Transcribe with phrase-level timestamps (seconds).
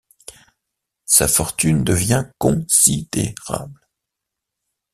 [1.05, 3.87] Sa fortune devient considérable.